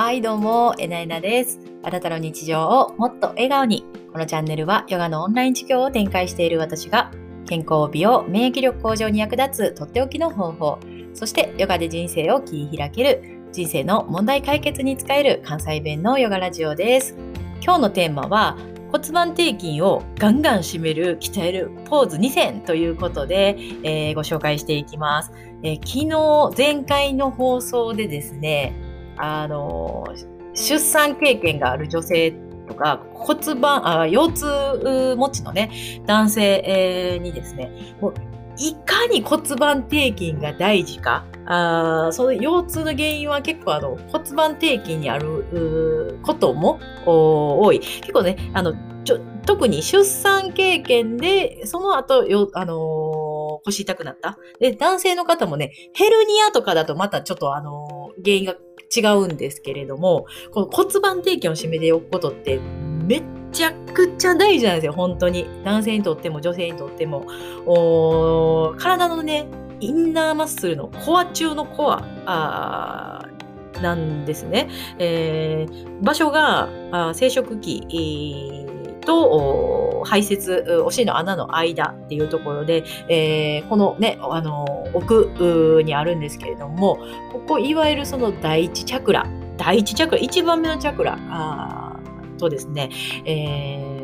[0.00, 1.58] はい、どうも、えなえなです。
[1.82, 3.84] あなたの日常をもっと笑顔に。
[4.12, 7.10] このチャンネルはヨガのオンライン授業を展開している私が、
[7.46, 10.78] 健康美容、免疫力向上に役立つとっておきの方法、
[11.14, 17.16] そしてヨガで人生を切り開ける、人生の問題解決に使える関西弁のヨガラジオです。
[17.60, 18.56] 今日のテーマは、
[18.92, 25.32] 骨盤底筋をガンガン締める、鍛えるポーズ2選ということで、えーご紹介していきます。
[25.64, 28.84] えー昨日、前回の放送でですね、
[29.18, 30.06] あの
[30.54, 32.32] 出産経験がある女性
[32.66, 35.70] とか骨盤あ腰痛持ちのね
[36.06, 38.14] 男性、にですねもう
[38.60, 47.80] いかに骨盤底筋が大事かあその腰痛の原因は結構あの骨盤底筋にあることも多い。
[47.80, 53.17] 結構ねあのちょ特に出産経験でその後よあのー
[53.64, 54.38] 腰痛くなった？
[54.60, 58.56] で男性の方もねヘルニアとかだとまたちょっとあの原因が
[58.94, 62.58] 違うんですけれども、この骨盤底筋を締めておくことって
[63.04, 65.46] めっちゃくちゃ大事なんですよ、本当に。
[65.62, 67.26] 男性にとっても女性にとっても。
[67.66, 69.46] お体のね、
[69.80, 73.28] インナーマッスルのコア中のコアあ
[73.82, 74.70] なんですね。
[74.98, 78.57] えー場所があ生殖器えー
[79.08, 86.98] と排泄、お尻の穴の間っていうところで、えーこのね、あの奥にあるんですけれども、
[87.32, 91.18] ここいわゆるその第一チャクラ、第一チャクラ、一番目のチャクラ
[92.36, 92.90] とですね、
[93.24, 93.98] えー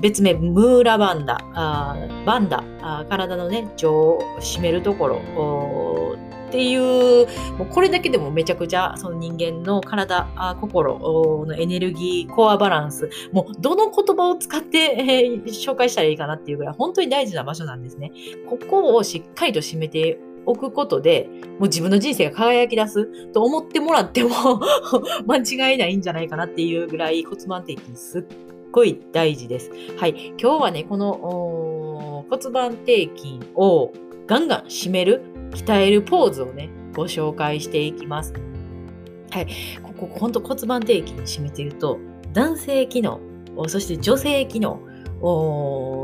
[0.00, 1.96] 別名ムーラバンダ、あ
[2.26, 6.16] バンダ、あ体のね、腸を締めるところ
[6.54, 7.26] っていう、
[7.58, 18.12] もうこれだけでもめちゃくちゃその人間の体、あ心のエネルギー、コアバランス、もうどの言葉を使って、 えー紹介したらいいかなっていうぐらい本当に大事な場所なんですね。
[18.48, 24.30] ここをしっかりと締めておくことで、もう自分の人生が輝き出すと思ってもらっても
[25.26, 28.24] 間違いないんじゃないかなっていうぐらい骨盤底筋すっ
[28.70, 29.72] ごい大事です。
[29.96, 30.34] はい。
[30.40, 32.86] 今日はね、この骨盤底
[33.16, 33.92] 筋を
[34.26, 35.22] ガンガン締める、
[35.54, 38.34] 鍛えるポーズをね、ご紹介していきます。
[39.30, 39.46] はい。
[39.82, 41.98] ここ、ほんと骨盤底筋に締めてると、
[42.32, 43.20] 男性機能、
[43.68, 44.80] そして女性機能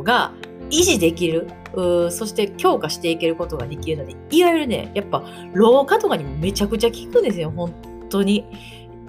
[0.05, 0.33] が
[0.71, 7.73] 維持できるそして強化していけることができるので、いわゆるね、やっぱ老化とかにもめちゃくちゃ効くんですよ、本
[8.09, 8.45] 当に。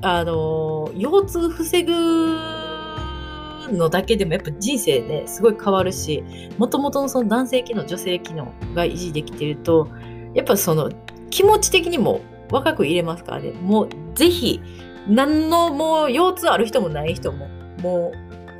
[0.03, 1.91] あの腰痛防ぐ
[3.77, 6.23] のだけでもやっぱ人生ね、すごい変わるし、
[6.57, 9.87] もともとのその男性機能、女性機能が維持できてると、
[10.33, 10.91] やっぱその
[11.29, 12.21] 気持ち的にも
[12.51, 14.61] 若く入れますからね、もうぜひ、
[15.07, 17.47] 何のもう腰痛ある人もない人も、
[17.81, 18.11] も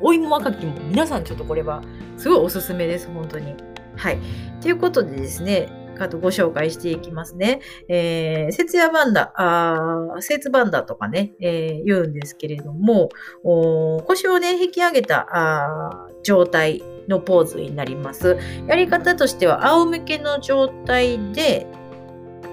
[0.01, 1.83] う老いも若きも皆さんちょっとこれは
[2.17, 3.55] すごいおすすめです、本当に。
[3.95, 4.17] はい。
[4.61, 5.69] ということでですね、
[6.03, 7.61] あとご紹介していきますね。
[7.87, 13.09] えー、節夜バンダ、あ節バンダとかね、えー言うんですけれども、
[13.43, 18.37] お腰をね、引き上げたあ状態のポーズになります。
[18.67, 21.67] やり方としては、仰向けの状態で、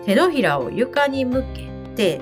[0.05, 2.21] 手のひらを床に向けて、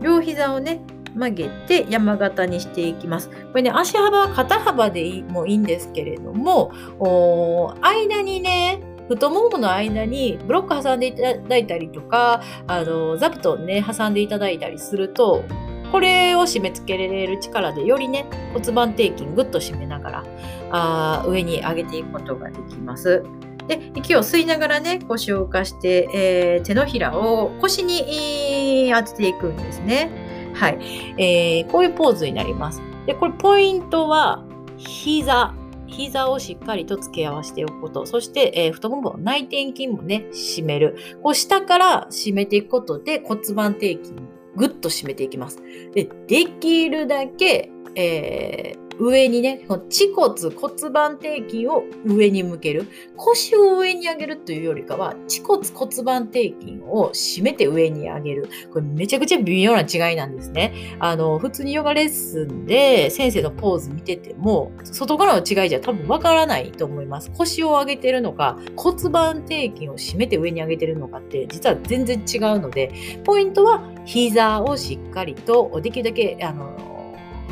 [0.00, 0.80] 両膝をね、
[1.14, 3.30] 曲げて山形にしていきます。
[3.30, 15.44] これね、足幅は肩幅でいいもいいんですけれども、お間にね、太ももの間にブロック挟んでいただいたりとか、あの、座布団ね、挟んでいただいたりすると、
[15.92, 20.24] これを締め付けられる力でよりね、骨盤底筋ぐっと締めながら、
[20.70, 23.22] あ上に上げていくことができます。
[23.68, 30.10] で、息を吸いながらね、腰を浮かして、えー手のひらを腰に当てていくんですね。
[30.54, 30.78] はい。
[31.18, 32.82] えーこういうポーズになります。
[33.06, 34.44] で、これポイントは、
[34.76, 35.54] 膝。
[35.86, 38.06] 膝をしっかりと付け合わせておくこと。
[38.06, 40.96] そして、えー太もも内転筋もね、締める。
[41.22, 44.14] こう下から締めていくことで骨盤底筋
[44.56, 45.62] ぐっと締めていきます。
[45.94, 52.86] で、できるだけ、えー上にね、この恥骨骨盤底筋を上に向ける。
[53.16, 58.48] 腰を上に上げるというよりかは、恥骨骨盤底筋を締めて上に上げる。
[58.72, 60.96] これめちゃくちゃ微妙な違いなんですね。
[60.98, 67.30] あの、普通にヨガレッスンで先生のポーズ見てても、外からの違いじゃ多分わからないと思います。
[67.32, 72.92] 腰を上げてるのか、骨盤底筋を締めて上に上げてるのかって、実は全然違うので、
[73.24, 76.76] ポイントは膝をしっかりと、できるだけ、あの、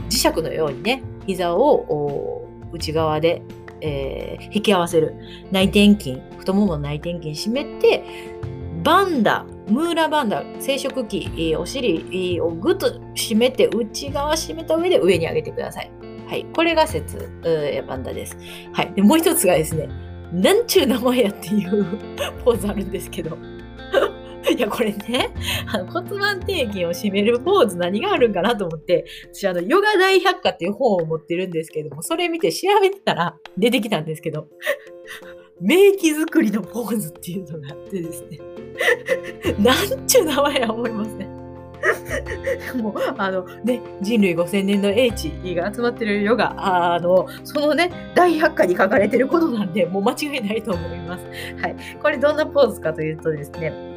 [0.08, 3.43] 磁石のようにね、膝を内側で、
[3.81, 5.15] えー引き合わせる。
[5.50, 8.05] 内転筋、太ももの内転筋締めて、
[8.82, 15.91] バンダ、ムーラバンダ、生殖器、お尻をぐっと締めて、内側締めた上で上に上げてください。
[16.29, 16.44] はい。
[16.55, 18.37] これが節、うーバンダです。
[18.73, 18.93] はい。
[18.94, 19.88] で、もう一つがですね、
[20.32, 21.87] なんちゅう名前やっていう
[22.44, 23.37] ポーズあるんですけど、
[24.50, 25.31] いや、これね、
[25.67, 34.49] あの骨盤底筋を締めるポーズ何があるんかなと思って、私、あの、ヨガ大百科っていう本を持ってるんですけども、それ見て調べてたら出てきたんですけど、
[35.61, 38.38] 免疫作りのポーズっていうのがあってですね、
[39.58, 41.29] なんちゅう名前や思いますね。
[42.76, 51.25] もう、あのね、人類5000年の英知が集まってるヨガ、あの、そのね、大百科に書かれてることなんで、もう間違いないと思います。
[51.61, 51.76] はい。
[52.02, 53.94] これどんなポーズかというとですね、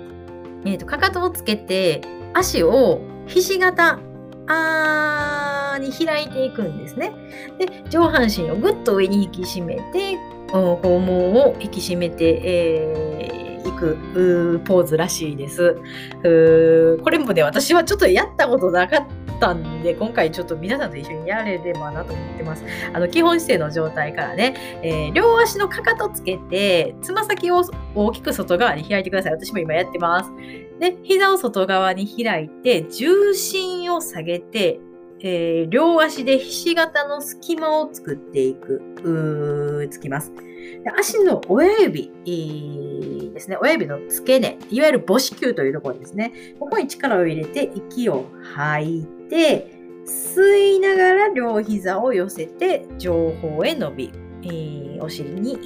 [0.68, 2.02] えっ、ー、と、かかとをつけて、
[2.34, 4.00] 足をひし形
[4.48, 7.12] あに開いていくんですね。
[7.58, 10.18] で、上半身をぐっと上に引き締めて、
[10.50, 15.76] 肛門を引き締めて、えーいくポーズらしいです。
[17.04, 19.08] これもね、私はちょっとやったことなかっ
[19.40, 22.64] たんで、今回ちょっと皆さんと一緒にやれればなと思ってます。
[22.94, 27.64] あの基本姿勢の状態からね、えー、両足のかかとつけて、つま先を
[27.96, 29.34] 大きく外側に開いてください。
[29.34, 30.32] 私も今やってます。
[30.80, 34.80] で、膝を外側に開いて、重心を下げて、
[35.20, 38.82] えー、両足でひし形の隙間を作っていく。
[39.04, 40.32] うーつきます。
[40.98, 42.12] 足の親指
[43.34, 46.56] ですね、親指の付け根、いわゆる母子球というところですね。
[46.60, 48.26] ここに力を入れて息を
[48.56, 49.72] 吐いて、
[50.06, 54.12] 吸いながら両膝を寄せて上方へ伸び、
[54.44, 55.58] えー、お尻に、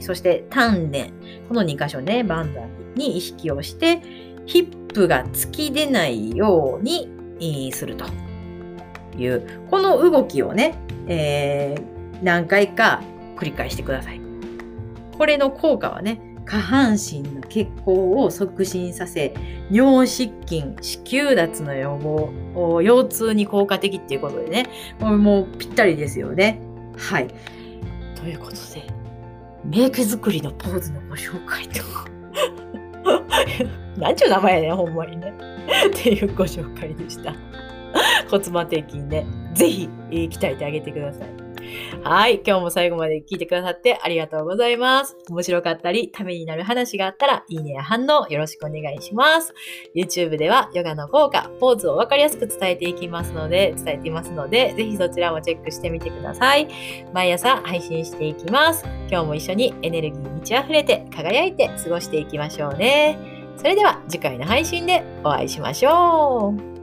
[0.00, 1.06] そして丹田、
[1.48, 2.62] この2箇所ね、バンダ
[2.96, 4.00] に意識をして、
[4.46, 7.10] ヒップが突き出ないように、
[7.72, 8.04] すると
[9.16, 10.74] いう、この動きをね、
[11.06, 13.00] えー、何回か
[13.36, 14.20] 繰り返してください。
[15.16, 19.34] これの効果はね、下半身の血行を促進させ、
[19.70, 24.66] 尿失禁、子宮脱の予防、腰痛に効果的っていうことでね、
[24.98, 26.58] これもうぴったりですよね。
[26.96, 27.28] はい。
[28.14, 28.82] ということで、
[29.62, 31.82] メイク作りのポーズのご紹介と、
[34.00, 35.34] なんちゅう名前やね、ほんまにね。
[35.88, 37.34] っていうご紹介でした。
[38.30, 41.47] 骨盤底筋ね、ぜひ鍛えてあげてください。
[42.02, 42.40] はい。
[42.46, 45.16] 今日も最後まで聞いてくださってありがとうございます。
[45.30, 49.54] 面白かったり、ためになる話があったら、いいねや反応よろしくお願いします。
[49.94, 56.68] YouTube ではヨガの効果、ポーズをわかりやすく伝えていきますので、伝えていますので、ぜひそちらもチェックしてみてください。
[57.12, 58.84] 毎朝配信していきます。
[59.10, 63.18] 今日も一緒にエネルギーに満ち溢れて輝いて過ごしていきましょうね。
[63.56, 66.77] それでは次回の配信でお会いしましょう。